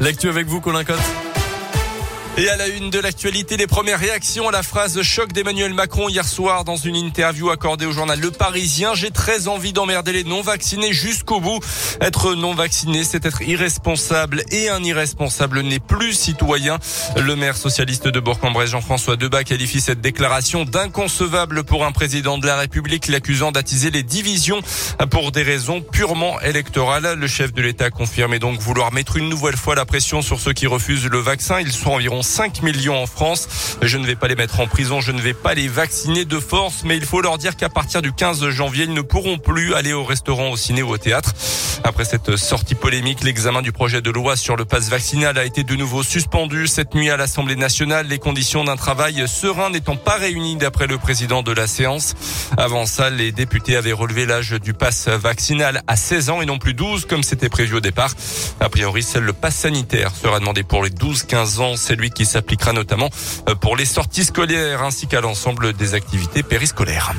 L'actu 0.00 0.28
avec 0.28 0.46
vous, 0.46 0.60
Colin 0.60 0.84
Cotte. 0.84 1.00
Et 2.38 2.50
à 2.50 2.56
la 2.56 2.66
une 2.68 2.90
de 2.90 2.98
l'actualité, 2.98 3.56
les 3.56 3.66
premières 3.66 3.98
réactions 3.98 4.46
à 4.46 4.52
la 4.52 4.62
phrase 4.62 5.00
choc 5.00 5.32
d'Emmanuel 5.32 5.72
Macron 5.72 6.10
hier 6.10 6.28
soir 6.28 6.64
dans 6.64 6.76
une 6.76 6.94
interview 6.94 7.48
accordée 7.48 7.86
au 7.86 7.92
journal 7.92 8.20
Le 8.20 8.30
Parisien. 8.30 8.94
J'ai 8.94 9.10
très 9.10 9.48
envie 9.48 9.72
d'emmerder 9.72 10.12
les 10.12 10.22
non-vaccinés 10.22 10.92
jusqu'au 10.92 11.40
bout. 11.40 11.60
Être 12.02 12.34
non-vacciné, 12.34 13.04
c'est 13.04 13.24
être 13.24 13.40
irresponsable 13.40 14.42
et 14.50 14.68
un 14.68 14.84
irresponsable 14.84 15.62
n'est 15.62 15.78
plus 15.78 16.12
citoyen. 16.12 16.78
Le 17.16 17.36
maire 17.36 17.56
socialiste 17.56 18.06
de 18.06 18.20
Bourg-en-Bresse, 18.20 18.68
Jean-François 18.68 19.16
Debat, 19.16 19.42
qualifie 19.42 19.80
cette 19.80 20.02
déclaration 20.02 20.66
d'inconcevable 20.66 21.64
pour 21.64 21.86
un 21.86 21.92
président 21.92 22.36
de 22.36 22.46
la 22.46 22.56
République, 22.56 23.08
l'accusant 23.08 23.50
d'attiser 23.50 23.90
les 23.90 24.02
divisions 24.02 24.60
pour 25.10 25.32
des 25.32 25.42
raisons 25.42 25.80
purement 25.80 26.38
électorales. 26.42 27.14
Le 27.18 27.26
chef 27.28 27.54
de 27.54 27.62
l'État 27.62 27.88
confirmait 27.88 28.40
donc 28.40 28.60
vouloir 28.60 28.92
mettre 28.92 29.16
une 29.16 29.30
nouvelle 29.30 29.56
fois 29.56 29.74
la 29.74 29.86
pression 29.86 30.20
sur 30.20 30.38
ceux 30.38 30.52
qui 30.52 30.66
refusent 30.66 31.06
le 31.06 31.18
vaccin. 31.18 31.60
Ils 31.60 31.72
sont 31.72 31.92
environ 31.92 32.24
5 32.26 32.62
millions 32.62 33.00
en 33.00 33.06
France. 33.06 33.48
Je 33.82 33.96
ne 33.96 34.04
vais 34.04 34.16
pas 34.16 34.28
les 34.28 34.34
mettre 34.34 34.60
en 34.60 34.66
prison, 34.66 35.00
je 35.00 35.12
ne 35.12 35.20
vais 35.20 35.32
pas 35.32 35.54
les 35.54 35.68
vacciner 35.68 36.24
de 36.24 36.38
force, 36.38 36.82
mais 36.84 36.96
il 36.96 37.04
faut 37.04 37.20
leur 37.20 37.38
dire 37.38 37.56
qu'à 37.56 37.68
partir 37.68 38.02
du 38.02 38.12
15 38.12 38.48
janvier, 38.50 38.84
ils 38.84 38.92
ne 38.92 39.00
pourront 39.00 39.38
plus 39.38 39.74
aller 39.74 39.92
au 39.92 40.04
restaurant, 40.04 40.50
au 40.50 40.56
ciné 40.56 40.82
ou 40.82 40.90
au 40.90 40.98
théâtre. 40.98 41.32
Après 41.84 42.04
cette 42.04 42.36
sortie 42.36 42.74
polémique, 42.74 43.22
l'examen 43.22 43.62
du 43.62 43.70
projet 43.70 44.02
de 44.02 44.10
loi 44.10 44.36
sur 44.36 44.56
le 44.56 44.64
passe 44.64 44.88
vaccinal 44.88 45.38
a 45.38 45.44
été 45.44 45.62
de 45.62 45.76
nouveau 45.76 46.02
suspendu 46.02 46.66
cette 46.66 46.94
nuit 46.94 47.10
à 47.10 47.16
l'Assemblée 47.16 47.54
nationale, 47.54 48.08
les 48.08 48.18
conditions 48.18 48.64
d'un 48.64 48.76
travail 48.76 49.26
serein 49.28 49.70
n'étant 49.70 49.96
pas 49.96 50.16
réunies 50.16 50.56
d'après 50.56 50.88
le 50.88 50.98
président 50.98 51.42
de 51.42 51.52
la 51.52 51.66
séance. 51.66 52.14
Avant 52.58 52.86
ça, 52.86 53.08
les 53.10 53.30
députés 53.30 53.76
avaient 53.76 53.92
relevé 53.92 54.26
l'âge 54.26 54.52
du 54.52 54.74
passe 54.74 55.08
vaccinal 55.08 55.82
à 55.86 55.96
16 55.96 56.30
ans 56.30 56.42
et 56.42 56.46
non 56.46 56.58
plus 56.58 56.74
12 56.74 57.06
comme 57.06 57.22
c'était 57.22 57.48
prévu 57.48 57.76
au 57.76 57.80
départ. 57.80 58.12
A 58.58 58.68
priori, 58.68 59.02
seul 59.02 59.22
le 59.22 59.32
passe 59.32 59.56
sanitaire 59.56 60.12
sera 60.14 60.40
demandé 60.40 60.62
pour 60.62 60.82
les 60.82 60.90
12-15 60.90 61.60
ans. 61.60 61.76
C'est 61.76 61.94
lui 61.94 62.10
qui 62.16 62.24
s'appliquera 62.24 62.72
notamment 62.72 63.10
euh, 63.48 63.54
pour 63.54 63.76
les 63.76 63.84
sorties 63.84 64.24
scolaires 64.24 64.82
ainsi 64.82 65.06
qu'à 65.06 65.20
l'ensemble 65.20 65.74
des 65.74 65.94
activités 65.94 66.42
périscolaires. 66.42 67.12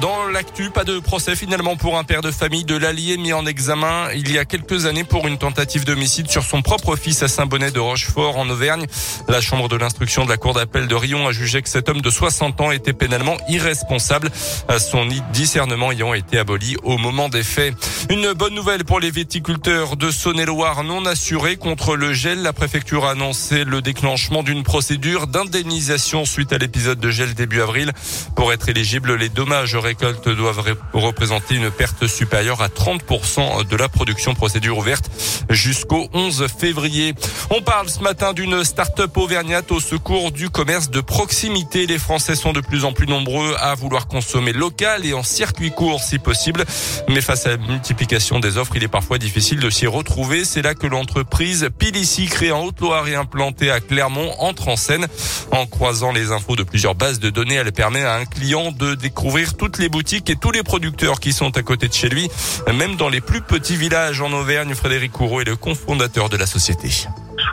Dans 0.00 0.26
l'actu, 0.26 0.70
pas 0.70 0.82
de 0.84 0.98
procès 0.98 1.36
finalement 1.36 1.76
pour 1.76 1.96
un 1.96 2.02
père 2.02 2.20
de 2.20 2.32
famille 2.32 2.64
de 2.64 2.76
l'Allier 2.76 3.16
mis 3.16 3.32
en 3.32 3.46
examen 3.46 4.08
il 4.14 4.30
y 4.30 4.36
a 4.36 4.44
quelques 4.44 4.84
années 4.84 5.04
pour 5.04 5.26
une 5.28 5.38
tentative 5.38 5.84
d'homicide 5.84 6.28
sur 6.28 6.42
son 6.42 6.60
propre 6.60 6.96
fils 6.96 7.22
à 7.22 7.28
Saint-Bonnet 7.28 7.70
de 7.70 7.78
Rochefort 7.78 8.36
en 8.36 8.50
Auvergne. 8.50 8.86
La 9.28 9.40
chambre 9.40 9.68
de 9.68 9.76
l'instruction 9.76 10.24
de 10.24 10.28
la 10.28 10.36
cour 10.36 10.54
d'appel 10.54 10.88
de 10.88 10.94
Rion 10.94 11.28
a 11.28 11.32
jugé 11.32 11.62
que 11.62 11.68
cet 11.68 11.88
homme 11.88 12.00
de 12.00 12.10
60 12.10 12.60
ans 12.60 12.72
était 12.72 12.92
pénalement 12.92 13.36
irresponsable, 13.48 14.30
son 14.78 15.06
discernement 15.32 15.92
ayant 15.92 16.14
été 16.14 16.36
aboli 16.36 16.76
au 16.82 16.98
moment 16.98 17.28
des 17.28 17.44
faits. 17.44 17.74
Une 18.10 18.32
bonne 18.32 18.54
nouvelle 18.54 18.84
pour 18.84 18.98
les 18.98 19.10
viticulteurs 19.10 19.96
de 19.96 20.10
Saône-et-Loire 20.10 20.82
non 20.82 21.06
assurés 21.06 21.56
contre 21.56 21.96
le 21.96 22.12
gel. 22.12 22.42
La 22.42 22.52
préfecture 22.52 23.06
a 23.06 23.12
annoncé 23.12 23.64
le 23.64 23.80
déclenchement 23.82 24.42
d'une 24.42 24.64
procédure 24.64 25.28
d'indemnisation 25.28 26.24
suite 26.24 26.52
à 26.52 26.58
l'épisode 26.58 26.98
de 26.98 27.10
gel 27.10 27.34
début 27.34 27.62
avril. 27.62 27.92
Pour 28.34 28.52
être 28.52 28.68
éligible, 28.68 29.14
les 29.14 29.28
dommages 29.28 29.75
récoltes 29.76 30.28
doivent 30.28 30.62
représenter 30.92 31.54
une 31.54 31.70
perte 31.70 32.06
supérieure 32.06 32.62
à 32.62 32.68
30% 32.68 33.66
de 33.66 33.76
la 33.76 33.88
production 33.88 34.34
procédure 34.34 34.78
ouverte 34.78 35.10
jusqu'au 35.50 36.08
11 36.12 36.46
février. 36.48 37.14
On 37.50 37.62
parle 37.62 37.88
ce 37.88 38.00
matin 38.00 38.32
d'une 38.32 38.64
start-up 38.64 39.16
auvergnate 39.16 39.70
au 39.72 39.80
secours 39.80 40.32
du 40.32 40.50
commerce 40.50 40.90
de 40.90 41.00
proximité. 41.00 41.86
Les 41.86 41.98
Français 41.98 42.34
sont 42.34 42.52
de 42.52 42.60
plus 42.60 42.84
en 42.84 42.92
plus 42.92 43.06
nombreux 43.06 43.54
à 43.60 43.74
vouloir 43.74 44.08
consommer 44.08 44.52
local 44.52 45.04
et 45.06 45.14
en 45.14 45.22
circuit 45.22 45.70
court 45.70 46.00
si 46.00 46.18
possible. 46.18 46.64
Mais 47.08 47.20
face 47.20 47.46
à 47.46 47.50
la 47.50 47.56
multiplication 47.56 48.40
des 48.40 48.58
offres, 48.58 48.76
il 48.76 48.84
est 48.84 48.88
parfois 48.88 49.18
difficile 49.18 49.60
de 49.60 49.70
s'y 49.70 49.86
retrouver. 49.86 50.44
C'est 50.44 50.62
là 50.62 50.74
que 50.74 50.86
l'entreprise 50.86 51.68
Pilissi, 51.78 52.26
créée 52.26 52.52
en 52.52 52.64
Haute-Loire 52.64 53.06
et 53.08 53.14
implantée 53.14 53.70
à 53.70 53.80
Clermont, 53.80 54.32
entre 54.38 54.68
en 54.68 54.76
scène. 54.76 55.06
En 55.50 55.66
croisant 55.66 56.12
les 56.12 56.32
infos 56.32 56.56
de 56.56 56.62
plusieurs 56.62 56.94
bases 56.94 57.18
de 57.18 57.30
données, 57.30 57.54
elle 57.54 57.72
permet 57.72 58.04
à 58.04 58.14
un 58.14 58.24
client 58.24 58.72
de 58.72 58.94
découvrir 58.94 59.54
toutes 59.66 59.78
les 59.78 59.88
boutiques 59.88 60.30
et 60.30 60.36
tous 60.36 60.52
les 60.52 60.62
producteurs 60.62 61.18
qui 61.18 61.32
sont 61.32 61.56
à 61.56 61.62
côté 61.64 61.88
de 61.88 61.92
chez 61.92 62.08
lui, 62.08 62.28
même 62.72 62.94
dans 62.94 63.08
les 63.08 63.20
plus 63.20 63.40
petits 63.40 63.74
villages 63.74 64.20
en 64.20 64.32
Auvergne. 64.32 64.72
Frédéric 64.76 65.10
Courreau 65.10 65.40
est 65.40 65.44
le 65.44 65.56
cofondateur 65.56 66.28
de 66.28 66.36
la 66.36 66.46
société 66.46 66.88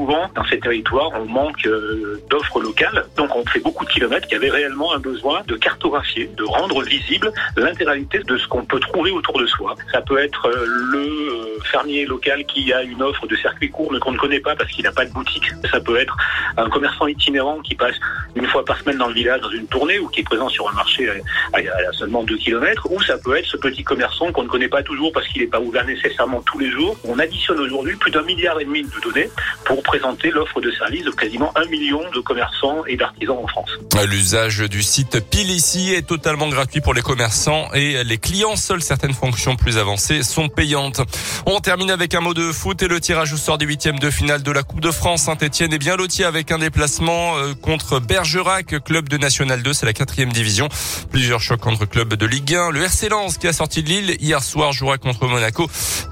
souvent, 0.00 0.30
dans 0.34 0.44
ces 0.44 0.58
territoires, 0.58 1.10
on 1.14 1.26
manque 1.26 1.66
euh, 1.66 2.22
d'offres 2.30 2.60
locales. 2.60 3.04
Donc, 3.16 3.36
on 3.36 3.44
fait 3.44 3.60
beaucoup 3.60 3.84
de 3.84 3.90
kilomètres. 3.90 4.26
Il 4.30 4.32
y 4.32 4.36
avait 4.36 4.48
réellement 4.48 4.94
un 4.94 4.98
besoin 4.98 5.42
de 5.46 5.56
cartographier, 5.56 6.30
de 6.38 6.44
rendre 6.44 6.82
visible 6.82 7.30
l'intégralité 7.56 8.20
de 8.20 8.38
ce 8.38 8.48
qu'on 8.48 8.64
peut 8.64 8.80
trouver 8.80 9.10
autour 9.10 9.38
de 9.38 9.46
soi. 9.46 9.74
Ça 9.92 10.00
peut 10.00 10.18
être 10.18 10.46
euh, 10.46 10.64
le 10.66 10.98
euh, 10.98 11.58
fermier 11.64 12.06
local 12.06 12.46
qui 12.46 12.72
a 12.72 12.82
une 12.82 13.02
offre 13.02 13.26
de 13.26 13.36
circuit 13.36 13.68
court 13.68 13.92
mais 13.92 13.98
qu'on 13.98 14.12
ne 14.12 14.18
connaît 14.18 14.40
pas 14.40 14.56
parce 14.56 14.70
qu'il 14.70 14.84
n'a 14.84 14.92
pas 14.92 15.04
de 15.04 15.12
boutique. 15.12 15.44
Ça 15.70 15.80
peut 15.80 15.96
être 15.96 16.16
un 16.56 16.70
commerçant 16.70 17.06
itinérant 17.06 17.60
qui 17.60 17.74
passe 17.74 17.96
une 18.34 18.46
fois 18.46 18.64
par 18.64 18.78
semaine 18.78 18.96
dans 18.96 19.08
le 19.08 19.14
village 19.14 19.42
dans 19.42 19.50
une 19.50 19.66
tournée 19.66 19.98
ou 19.98 20.08
qui 20.08 20.20
est 20.20 20.24
présent 20.24 20.48
sur 20.48 20.68
un 20.70 20.72
marché 20.72 21.10
à, 21.52 21.92
seulement 21.92 22.22
2 22.22 22.36
km. 22.38 22.88
Ou 22.90 23.02
ça 23.02 23.18
peut 23.18 23.36
être 23.36 23.46
ce 23.46 23.58
petit 23.58 23.84
commerçant 23.84 24.32
qu'on 24.32 24.44
ne 24.44 24.48
connaît 24.48 24.68
pas 24.68 24.82
toujours 24.82 25.12
parce 25.12 25.28
qu'il 25.28 25.42
n'est 25.42 25.48
pas 25.48 25.60
ouvert 25.60 25.84
nécessairement 25.84 26.40
tous 26.42 26.58
les 26.58 26.70
jours. 26.70 26.96
On 27.04 27.18
additionne 27.18 27.58
aujourd'hui 27.60 27.96
plus 27.96 28.10
d'un 28.10 28.22
milliard 28.22 28.58
et 28.60 28.64
demi 28.64 28.82
de 28.82 29.00
données 29.02 29.28
pour 29.64 29.82
présenter 29.90 30.30
l'offre 30.30 30.60
de 30.60 30.70
service 30.70 31.02
de 31.02 31.10
quasiment 31.10 31.50
un 31.56 31.64
million 31.64 32.00
de 32.14 32.20
commerçants 32.20 32.84
et 32.86 32.96
d'artisans 32.96 33.38
en 33.42 33.46
France. 33.48 33.70
L'usage 34.08 34.60
du 34.60 34.84
site 34.84 35.18
Pile 35.30 35.50
ici 35.50 35.92
est 35.92 36.06
totalement 36.06 36.48
gratuit 36.48 36.80
pour 36.80 36.94
les 36.94 37.02
commerçants 37.02 37.72
et 37.74 38.04
les 38.04 38.18
clients. 38.18 38.54
Seules 38.54 38.82
certaines 38.82 39.14
fonctions 39.14 39.56
plus 39.56 39.78
avancées 39.78 40.22
sont 40.22 40.48
payantes. 40.48 41.00
On 41.44 41.58
termine 41.58 41.90
avec 41.90 42.14
un 42.14 42.20
mot 42.20 42.34
de 42.34 42.52
foot 42.52 42.80
et 42.84 42.88
le 42.88 43.00
tirage 43.00 43.32
au 43.32 43.36
sort 43.36 43.58
des 43.58 43.66
huitièmes 43.66 43.98
de 43.98 44.10
finale 44.10 44.44
de 44.44 44.52
la 44.52 44.62
Coupe 44.62 44.80
de 44.80 44.92
France. 44.92 45.22
Saint-Etienne 45.22 45.72
est 45.72 45.78
bien 45.78 45.96
loti 45.96 46.22
avec 46.22 46.52
un 46.52 46.58
déplacement 46.58 47.36
euh, 47.36 47.54
contre 47.54 47.98
Bergerac, 47.98 48.84
club 48.84 49.08
de 49.08 49.16
National 49.16 49.60
2, 49.60 49.72
c'est 49.72 49.86
la 49.86 49.92
quatrième 49.92 50.32
division. 50.32 50.68
Plusieurs 51.10 51.40
chocs 51.40 51.66
entre 51.66 51.84
clubs 51.84 52.14
de 52.14 52.26
Ligue 52.26 52.54
1. 52.54 52.70
Le 52.70 52.84
RC 52.84 53.08
Lens 53.08 53.38
qui 53.38 53.48
a 53.48 53.52
sorti 53.52 53.82
de 53.82 53.88
Lille 53.88 54.16
hier 54.20 54.42
soir 54.44 54.72
jouera 54.72 54.98
contre 54.98 55.26
Monaco. 55.26 55.68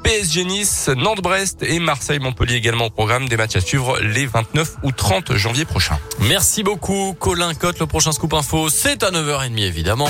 PSG 0.08 0.44
Nice, 0.46 0.88
Nantes-Brest 0.88 1.62
et 1.62 1.78
Marseille-Montpellier 1.80 2.54
également 2.54 2.86
au 2.86 2.90
programme 2.90 3.28
des 3.28 3.36
matchs 3.36 3.56
à 3.56 3.60
suivre 3.60 4.00
les 4.00 4.24
29 4.24 4.76
ou 4.82 4.90
30 4.90 5.34
janvier 5.34 5.66
prochains. 5.66 5.98
Merci 6.20 6.62
beaucoup 6.62 7.14
Colin 7.20 7.52
Cotte. 7.52 7.78
Le 7.78 7.84
prochain 7.84 8.10
scoop 8.12 8.32
info, 8.32 8.70
c'est 8.70 9.02
à 9.02 9.10
9h30 9.10 9.58
évidemment. 9.58 10.08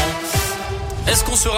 Est-ce 1.08 1.24
qu'on 1.24 1.34
sera 1.34 1.46